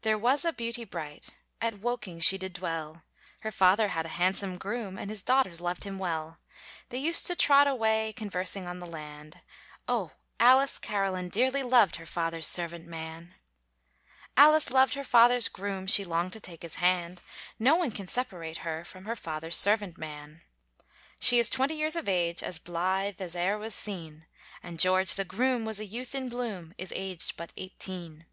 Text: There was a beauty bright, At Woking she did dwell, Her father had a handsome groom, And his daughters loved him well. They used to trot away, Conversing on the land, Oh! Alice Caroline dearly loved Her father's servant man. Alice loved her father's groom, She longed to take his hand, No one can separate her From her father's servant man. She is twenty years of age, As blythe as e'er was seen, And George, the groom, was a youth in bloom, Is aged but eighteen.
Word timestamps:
There 0.00 0.16
was 0.16 0.46
a 0.46 0.52
beauty 0.54 0.84
bright, 0.86 1.36
At 1.60 1.80
Woking 1.80 2.20
she 2.20 2.38
did 2.38 2.54
dwell, 2.54 3.02
Her 3.42 3.52
father 3.52 3.88
had 3.88 4.06
a 4.06 4.16
handsome 4.16 4.56
groom, 4.56 4.96
And 4.96 5.10
his 5.10 5.22
daughters 5.22 5.60
loved 5.60 5.84
him 5.84 5.98
well. 5.98 6.38
They 6.88 6.96
used 6.96 7.26
to 7.26 7.36
trot 7.36 7.66
away, 7.66 8.14
Conversing 8.16 8.66
on 8.66 8.78
the 8.78 8.86
land, 8.86 9.42
Oh! 9.86 10.12
Alice 10.40 10.78
Caroline 10.78 11.28
dearly 11.28 11.62
loved 11.62 11.96
Her 11.96 12.06
father's 12.06 12.46
servant 12.46 12.86
man. 12.86 13.34
Alice 14.38 14.70
loved 14.70 14.94
her 14.94 15.04
father's 15.04 15.48
groom, 15.48 15.86
She 15.86 16.02
longed 16.02 16.32
to 16.32 16.40
take 16.40 16.62
his 16.62 16.76
hand, 16.76 17.20
No 17.58 17.76
one 17.76 17.90
can 17.90 18.06
separate 18.06 18.64
her 18.64 18.86
From 18.86 19.04
her 19.04 19.16
father's 19.16 19.56
servant 19.58 19.98
man. 19.98 20.40
She 21.18 21.38
is 21.38 21.50
twenty 21.50 21.74
years 21.74 21.94
of 21.94 22.08
age, 22.08 22.42
As 22.42 22.58
blythe 22.58 23.20
as 23.20 23.36
e'er 23.36 23.58
was 23.58 23.74
seen, 23.74 24.24
And 24.62 24.80
George, 24.80 25.16
the 25.16 25.26
groom, 25.26 25.66
was 25.66 25.78
a 25.78 25.84
youth 25.84 26.14
in 26.14 26.30
bloom, 26.30 26.72
Is 26.78 26.90
aged 26.96 27.36
but 27.36 27.52
eighteen. 27.58 28.24